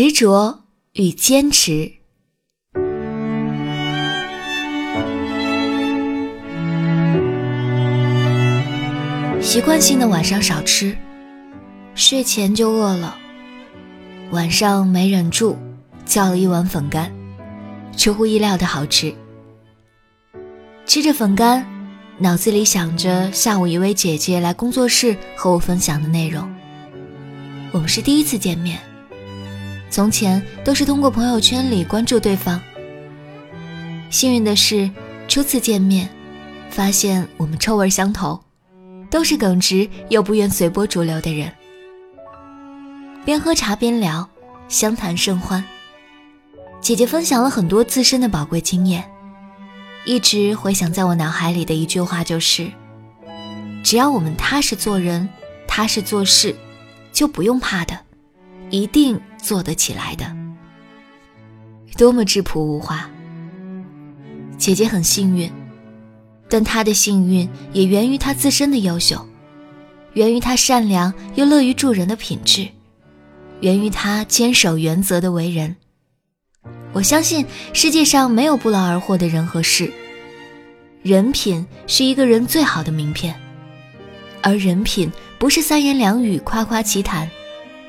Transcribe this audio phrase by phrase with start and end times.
[0.00, 0.60] 执着
[0.92, 1.92] 与坚持。
[9.42, 10.96] 习惯性的晚上少吃，
[11.96, 13.18] 睡前就饿了，
[14.30, 15.58] 晚上没忍住，
[16.06, 17.12] 叫了一碗粉干，
[17.96, 19.12] 出乎意料的好吃。
[20.86, 21.66] 吃着粉干，
[22.18, 26.48] 脑子里想着下午一位姐姐来工作室和我分享的内容。
[27.72, 28.87] 我们是第一次见面。
[29.90, 32.60] 从前都是通过朋友圈里关注对方。
[34.10, 34.90] 幸运的是，
[35.26, 36.08] 初次见面，
[36.70, 38.40] 发现我们臭味相投，
[39.10, 41.52] 都是耿直又不愿随波逐流的人。
[43.24, 44.28] 边喝茶边聊，
[44.68, 45.62] 相谈甚欢。
[46.80, 49.10] 姐姐分享了很多自身的宝贵经验，
[50.06, 52.70] 一直回想在我脑海里的一句话就是：
[53.82, 55.28] 只要我们踏实做人，
[55.66, 56.54] 踏实做事，
[57.12, 57.98] 就不用怕的。
[58.70, 60.36] 一定做得起来的，
[61.96, 63.08] 多么质朴无华。
[64.58, 65.50] 姐姐很幸运，
[66.48, 69.24] 但她的幸运也源于她自身的优秀，
[70.12, 72.68] 源于她善良又乐于助人的品质，
[73.60, 75.76] 源于她坚守原则的为人。
[76.92, 79.90] 我相信世界上没有不劳而获的人和事，
[81.02, 83.34] 人品是一个人最好的名片，
[84.42, 87.30] 而人品不是三言两语夸夸其谈。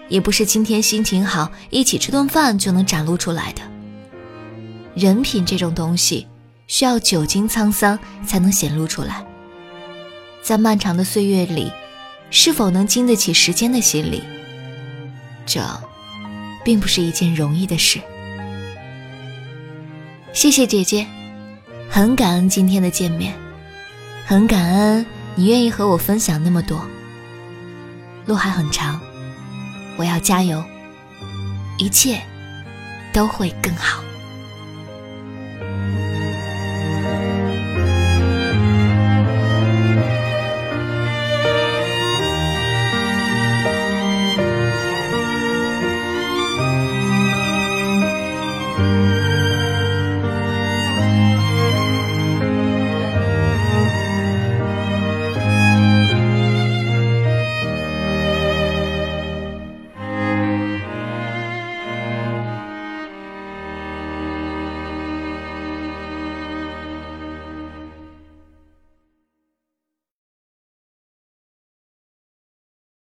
[0.09, 3.61] 也不是今天心情好，一起吃顿饭就能展露出来的。
[4.95, 6.27] 人品这种东西，
[6.67, 9.23] 需要久经沧桑才能显露出来。
[10.41, 11.71] 在漫长的岁月里，
[12.31, 14.23] 是否能经得起时间的洗礼，
[15.45, 15.61] 这，
[16.65, 17.99] 并不是一件容易的事。
[20.33, 21.05] 谢谢姐姐，
[21.87, 23.33] 很感恩今天的见面，
[24.25, 26.83] 很感恩你愿意和我分享那么多。
[28.25, 28.99] 路还很长。
[29.99, 30.63] 我要加油，
[31.77, 32.21] 一切
[33.11, 34.01] 都会更好。